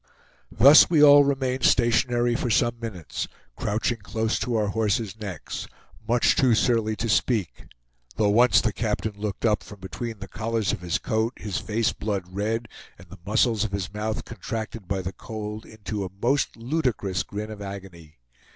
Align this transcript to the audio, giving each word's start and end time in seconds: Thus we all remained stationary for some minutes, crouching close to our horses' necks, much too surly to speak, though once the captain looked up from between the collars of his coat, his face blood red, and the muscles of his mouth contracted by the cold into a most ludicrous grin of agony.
Thus 0.51 0.89
we 0.89 1.03
all 1.03 1.23
remained 1.23 1.63
stationary 1.63 2.33
for 2.35 2.49
some 2.49 2.79
minutes, 2.81 3.27
crouching 3.55 3.99
close 3.99 4.39
to 4.39 4.55
our 4.55 4.69
horses' 4.69 5.19
necks, 5.19 5.67
much 6.07 6.35
too 6.35 6.55
surly 6.55 6.95
to 6.95 7.07
speak, 7.07 7.67
though 8.15 8.29
once 8.31 8.61
the 8.61 8.73
captain 8.73 9.13
looked 9.15 9.45
up 9.45 9.61
from 9.61 9.79
between 9.79 10.17
the 10.17 10.27
collars 10.27 10.71
of 10.71 10.81
his 10.81 10.97
coat, 10.97 11.33
his 11.37 11.59
face 11.59 11.93
blood 11.93 12.23
red, 12.31 12.67
and 12.97 13.11
the 13.11 13.19
muscles 13.27 13.63
of 13.63 13.73
his 13.73 13.93
mouth 13.93 14.25
contracted 14.25 14.87
by 14.87 15.03
the 15.03 15.13
cold 15.13 15.67
into 15.67 16.03
a 16.03 16.09
most 16.19 16.57
ludicrous 16.57 17.21
grin 17.21 17.51
of 17.51 17.61
agony. 17.61 18.17